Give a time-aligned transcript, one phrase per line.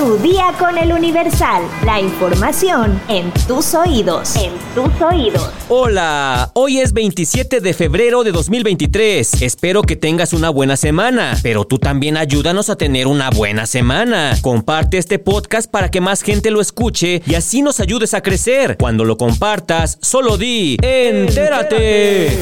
[0.00, 1.62] Tu día con el Universal.
[1.84, 4.34] La información en tus oídos.
[4.34, 5.50] En tus oídos.
[5.68, 9.42] Hola, hoy es 27 de febrero de 2023.
[9.42, 14.38] Espero que tengas una buena semana, pero tú también ayúdanos a tener una buena semana.
[14.40, 18.78] Comparte este podcast para que más gente lo escuche y así nos ayudes a crecer.
[18.78, 22.38] Cuando lo compartas, solo di, entérate.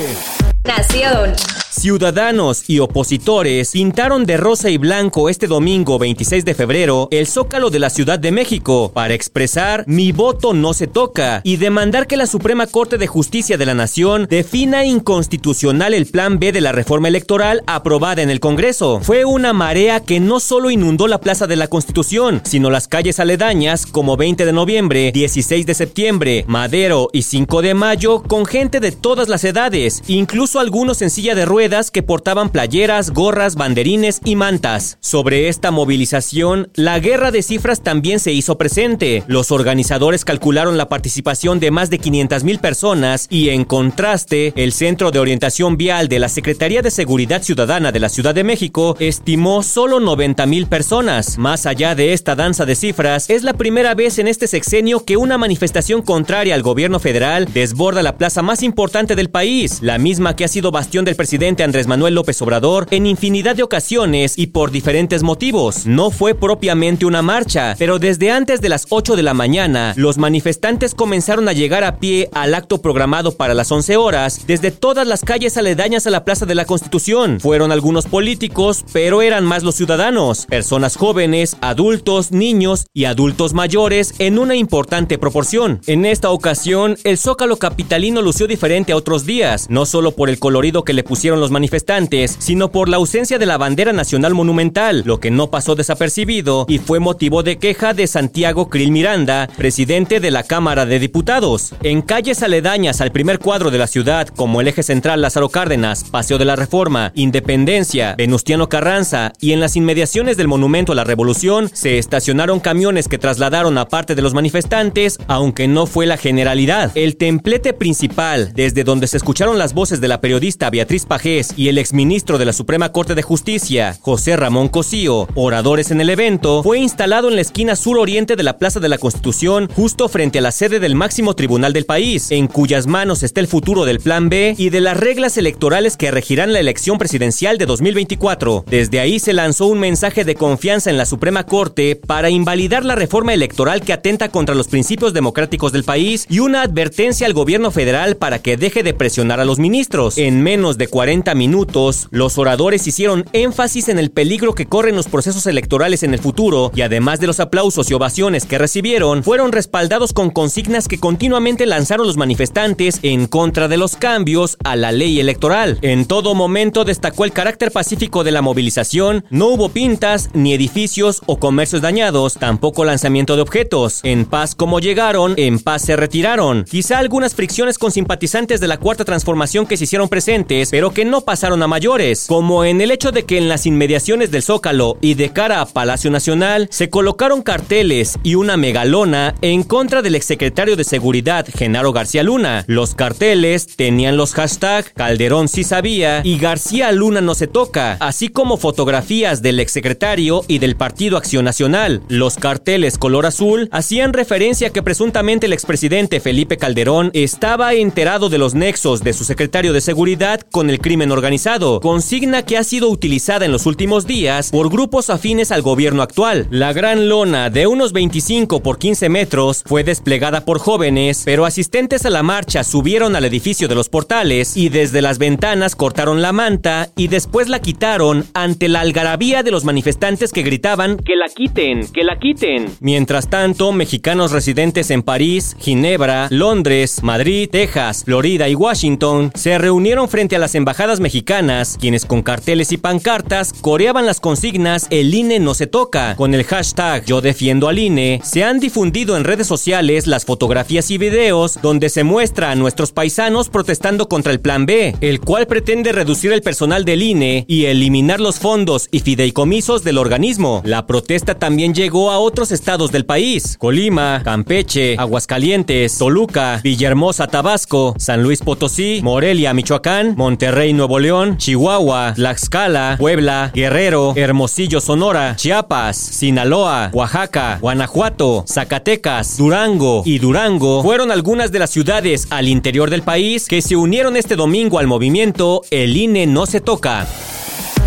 [0.63, 1.35] Nación.
[1.71, 7.69] Ciudadanos y opositores pintaron de rosa y blanco este domingo 26 de febrero el zócalo
[7.69, 12.17] de la Ciudad de México para expresar mi voto no se toca y demandar que
[12.17, 16.73] la Suprema Corte de Justicia de la Nación defina inconstitucional el plan B de la
[16.73, 19.01] reforma electoral aprobada en el Congreso.
[19.03, 23.21] Fue una marea que no solo inundó la Plaza de la Constitución, sino las calles
[23.21, 28.81] aledañas como 20 de noviembre, 16 de septiembre, Madero y 5 de mayo con gente
[28.81, 34.21] de todas las edades, incluso algunos en silla de ruedas que portaban playeras, gorras, banderines
[34.25, 34.97] y mantas.
[35.01, 39.25] Sobre esta movilización, la guerra de cifras también se hizo presente.
[39.27, 44.73] Los organizadores calcularon la participación de más de 500 mil personas y en contraste, el
[44.73, 48.97] Centro de Orientación Vial de la Secretaría de Seguridad Ciudadana de la Ciudad de México
[49.01, 51.39] estimó solo 90 mil personas.
[51.39, 55.17] Más allá de esta danza de cifras, es la primera vez en este sexenio que
[55.17, 60.37] una manifestación contraria al gobierno federal desborda la plaza más importante del país, la misma
[60.37, 64.49] que ha sido bastión del presidente Andrés Manuel López Obrador en infinidad de ocasiones y
[64.49, 65.87] por diferentes motivos.
[65.87, 70.19] No fue propiamente una marcha, pero desde antes de las 8 de la mañana, los
[70.19, 75.07] manifestantes comenzaron a llegar a pie al acto programado para las 11 horas desde todas
[75.07, 77.41] las calles aledañas a la Plaza de la Constitución.
[77.41, 84.15] Fueron algunos políticos, pero eran más los ciudadanos, personas jóvenes, adultos, niños y adultos mayores
[84.19, 85.81] en una importante proporción.
[85.87, 90.39] En esta ocasión, el Zócalo capitalino lució diferente a otros días, no solo por el
[90.39, 95.03] colorido que le pusieron los manifestantes, sino por la ausencia de la bandera nacional monumental,
[95.05, 100.21] lo que no pasó desapercibido y fue motivo de queja de Santiago Krill Miranda, presidente
[100.21, 101.75] de la Cámara de Diputados.
[101.83, 106.05] En calles aledañas al primer cuadro de la ciudad, como el eje central Lázaro Cárdenas,
[106.05, 111.05] Paseo de la Reforma, Independencia, Venustiano Carranza y en las inmediaciones del Monumento a la
[111.05, 116.17] Revolución, se estacionaron camiones que trasladaron a parte de los manifestantes, aunque no fue la
[116.17, 116.93] generalidad.
[116.95, 121.69] El templete principal, desde donde se escucharon las voces de la periodista Beatriz Pajé y
[121.69, 126.63] el exministro de la Suprema Corte de Justicia, José Ramón Cosío, oradores en el evento,
[126.63, 130.41] fue instalado en la esquina sur-oriente de la Plaza de la Constitución, justo frente a
[130.43, 134.31] la sede del máximo tribunal del país, en cuyas manos está el futuro del Plan
[134.31, 138.65] B y de las reglas electorales que regirán la elección presidencial de 2024.
[138.67, 142.95] Desde ahí se lanzó un mensaje de confianza en la Suprema Corte para invalidar la
[142.95, 147.71] reforma electoral que atenta contra los principios democráticos del país y una advertencia al gobierno
[147.71, 150.17] federal para que deje de presionar a los ministros.
[150.17, 155.09] En menos de 40 minutos, los oradores hicieron énfasis en el peligro que corren los
[155.09, 159.53] procesos electorales en el futuro y además de los aplausos y ovaciones que recibieron, fueron
[159.53, 164.93] respaldados con consignas que continuamente lanzaron los manifestantes en contra de los cambios a la
[164.93, 165.79] ley electoral.
[165.83, 171.23] En todo momento destacó el carácter pacífico de la movilización, no hubo pintas, ni edificios
[171.27, 174.01] o comercios dañados, tampoco lanzamiento de objetos.
[174.05, 176.65] En paz como llegaron, en paz se retiraron.
[176.65, 181.05] Quizá algunas fricciones con simpatizantes de la cuarta transformación que se hicieron presentes, pero que
[181.11, 184.99] no pasaron a mayores, como en el hecho de que en las inmediaciones del Zócalo
[185.01, 190.15] y de cara a Palacio Nacional se colocaron carteles y una megalona en contra del
[190.15, 192.65] exsecretario de Seguridad, Genaro García Luna.
[192.67, 198.29] Los carteles tenían los hashtags Calderón sí sabía y García Luna no se toca, así
[198.29, 202.03] como fotografías del exsecretario y del Partido Acción Nacional.
[202.09, 208.29] Los carteles color azul hacían referencia a que presuntamente el expresidente Felipe Calderón estaba enterado
[208.29, 212.65] de los nexos de su secretario de Seguridad con el crimen organizado, consigna que ha
[212.65, 216.47] sido utilizada en los últimos días por grupos afines al gobierno actual.
[216.51, 222.05] La gran lona de unos 25 por 15 metros fue desplegada por jóvenes, pero asistentes
[222.05, 226.33] a la marcha subieron al edificio de los portales y desde las ventanas cortaron la
[226.33, 231.27] manta y después la quitaron ante la algarabía de los manifestantes que gritaban que la
[231.29, 232.67] quiten, que la quiten.
[232.81, 240.09] Mientras tanto, mexicanos residentes en París, Ginebra, Londres, Madrid, Texas, Florida y Washington se reunieron
[240.09, 245.39] frente a las embajadas mexicanas, quienes con carteles y pancartas coreaban las consignas El INE
[245.39, 246.17] no se toca.
[246.17, 250.91] Con el hashtag Yo defiendo al INE, se han difundido en redes sociales las fotografías
[250.91, 255.47] y videos donde se muestra a nuestros paisanos protestando contra el Plan B, el cual
[255.47, 260.63] pretende reducir el personal del INE y eliminar los fondos y fideicomisos del organismo.
[260.65, 267.95] La protesta también llegó a otros estados del país: Colima, Campeche, Aguascalientes, Toluca, Villahermosa, Tabasco,
[267.99, 275.97] San Luis Potosí, Morelia, Michoacán, Monterrey, Nuevo León, Chihuahua, Tlaxcala, Puebla, Guerrero, Hermosillo, Sonora, Chiapas,
[275.97, 283.03] Sinaloa, Oaxaca, Guanajuato, Zacatecas, Durango y Durango fueron algunas de las ciudades al interior del
[283.03, 287.07] país que se unieron este domingo al movimiento El INE no se toca.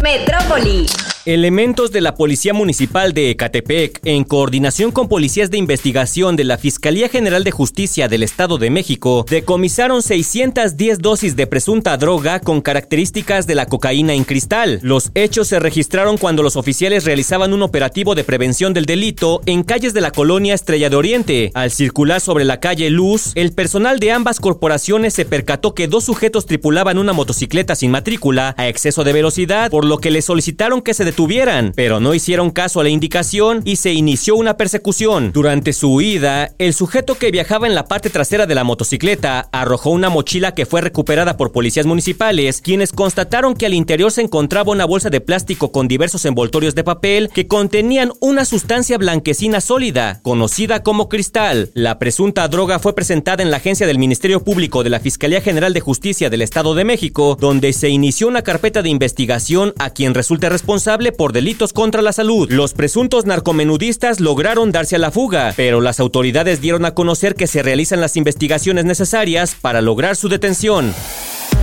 [0.02, 0.88] Metrópoli.
[1.28, 6.58] Elementos de la Policía Municipal de Ecatepec, en coordinación con policías de investigación de la
[6.58, 12.62] Fiscalía General de Justicia del Estado de México, decomisaron 610 dosis de presunta droga con
[12.62, 14.80] características de la cocaína en cristal.
[14.82, 19.62] Los hechos se registraron cuando los oficiales realizaban un operativo de prevención del delito en
[19.62, 21.52] calles de la colonia Estrella de Oriente.
[21.54, 26.04] Al circular sobre la calle Luz, el personal de ambas corporaciones se percató que dos
[26.04, 30.82] sujetos tripulaban una motocicleta sin matrícula a exceso de velocidad, por lo que le solicitaron
[30.82, 35.34] que se detuvieran, pero no hicieron caso a la indicación y se inició una persecución.
[35.34, 39.90] Durante su huida, el sujeto que viajaba en la parte trasera de la motocicleta arrojó
[39.90, 44.72] una mochila que fue recuperada por policías municipales, quienes constataron que al interior se encontraba
[44.72, 50.22] una bolsa de plástico con diversos envoltorios de papel que contenían una sustancia blanquecina sólida,
[50.24, 51.72] conocida como cristal.
[51.74, 55.74] La presunta droga fue presentada en la agencia del Ministerio Público de la Fiscalía General
[55.74, 60.14] de Justicia del Estado de México, donde se inició una carpeta de investigación a quien
[60.14, 62.52] resulte responsable por delitos contra la salud.
[62.52, 67.48] Los presuntos narcomenudistas lograron darse a la fuga, pero las autoridades dieron a conocer que
[67.48, 70.94] se realizan las investigaciones necesarias para lograr su detención.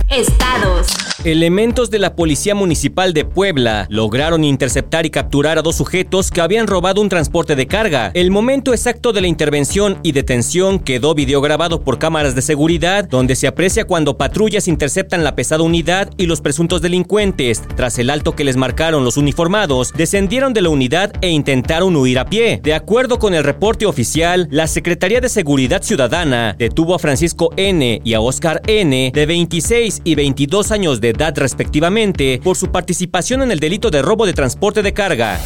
[0.09, 0.87] Estados.
[1.25, 6.39] Elementos de la Policía Municipal de Puebla lograron interceptar y capturar a dos sujetos que
[6.39, 8.11] habían robado un transporte de carga.
[8.13, 13.35] El momento exacto de la intervención y detención quedó videograbado por cámaras de seguridad, donde
[13.35, 18.33] se aprecia cuando patrullas interceptan la pesada unidad y los presuntos delincuentes, tras el alto
[18.33, 22.61] que les marcaron los uniformados, descendieron de la unidad e intentaron huir a pie.
[22.63, 27.99] De acuerdo con el reporte oficial, la Secretaría de Seguridad Ciudadana detuvo a Francisco N.
[28.05, 29.11] y a Oscar N.
[29.13, 34.01] de 26 y 22 años de edad respectivamente por su participación en el delito de
[34.01, 35.39] robo de transporte de carga.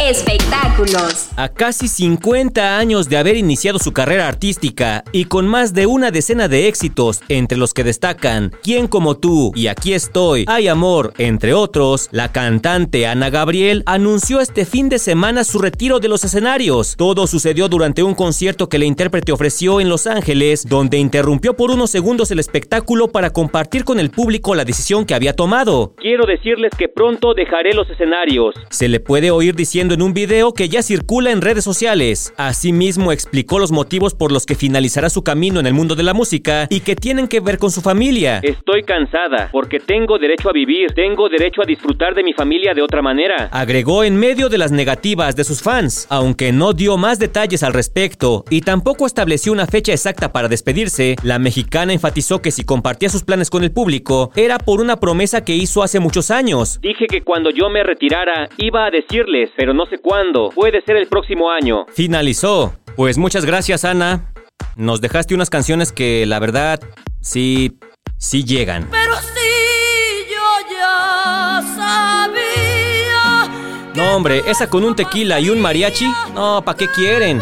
[0.00, 1.30] Espectáculos.
[1.36, 6.12] A casi 50 años de haber iniciado su carrera artística y con más de una
[6.12, 11.14] decena de éxitos, entre los que destacan Quién como tú y Aquí estoy, Hay amor,
[11.18, 16.24] entre otros, la cantante Ana Gabriel anunció este fin de semana su retiro de los
[16.24, 16.94] escenarios.
[16.96, 21.72] Todo sucedió durante un concierto que la intérprete ofreció en Los Ángeles, donde interrumpió por
[21.72, 25.94] unos segundos el espectáculo para compartir con el público la decisión que había tomado.
[25.96, 28.54] Quiero decirles que pronto dejaré los escenarios.
[28.70, 32.32] Se le puede oír diciendo en un video que ya circula en redes sociales.
[32.36, 36.14] Asimismo explicó los motivos por los que finalizará su camino en el mundo de la
[36.14, 38.40] música y que tienen que ver con su familia.
[38.42, 42.82] Estoy cansada porque tengo derecho a vivir, tengo derecho a disfrutar de mi familia de
[42.82, 43.48] otra manera.
[43.52, 47.72] Agregó en medio de las negativas de sus fans, aunque no dio más detalles al
[47.72, 53.08] respecto y tampoco estableció una fecha exacta para despedirse, la mexicana enfatizó que si compartía
[53.08, 56.78] sus planes con el público era por una promesa que hizo hace muchos años.
[56.80, 60.50] Dije que cuando yo me retirara iba a decirles, pero no sé cuándo.
[60.54, 61.86] Puede ser el próximo año.
[61.92, 62.74] Finalizó.
[62.96, 64.32] Pues muchas gracias, Ana.
[64.76, 66.80] Nos dejaste unas canciones que la verdad
[67.20, 67.78] sí,
[68.16, 68.88] sí llegan.
[68.90, 73.50] Pero sí, yo ya sabía.
[73.94, 76.06] No, hombre, esa con un tequila y un mariachi.
[76.34, 77.40] No, ¿para qué quieren?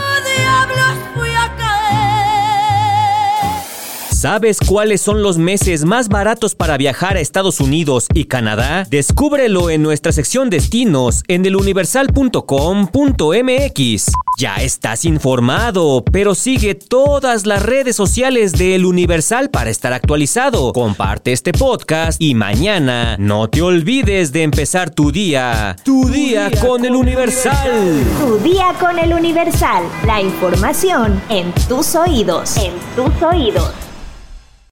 [4.27, 8.85] ¿Sabes cuáles son los meses más baratos para viajar a Estados Unidos y Canadá?
[8.91, 14.13] Descúbrelo en nuestra sección destinos en eluniversal.com.mx.
[14.37, 20.73] Ya estás informado, pero sigue todas las redes sociales de El Universal para estar actualizado.
[20.73, 25.77] Comparte este podcast y mañana no te olvides de empezar tu día.
[25.85, 28.03] Tu, día, con, El Universal.
[28.19, 29.85] Tu día con El Universal.
[30.05, 32.57] La información en tus oídos.
[32.57, 33.86] En tus oídos.